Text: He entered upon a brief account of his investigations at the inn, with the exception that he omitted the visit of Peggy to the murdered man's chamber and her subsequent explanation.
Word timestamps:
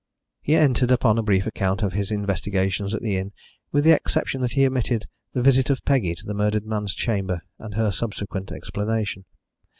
He 0.41 0.55
entered 0.55 0.89
upon 0.89 1.19
a 1.19 1.21
brief 1.21 1.45
account 1.45 1.83
of 1.83 1.93
his 1.93 2.09
investigations 2.09 2.95
at 2.95 3.03
the 3.03 3.17
inn, 3.17 3.33
with 3.71 3.83
the 3.83 3.91
exception 3.91 4.41
that 4.41 4.53
he 4.53 4.65
omitted 4.65 5.05
the 5.33 5.43
visit 5.43 5.69
of 5.69 5.85
Peggy 5.85 6.15
to 6.15 6.25
the 6.25 6.33
murdered 6.33 6.65
man's 6.65 6.95
chamber 6.95 7.43
and 7.59 7.75
her 7.75 7.91
subsequent 7.91 8.51
explanation. 8.51 9.25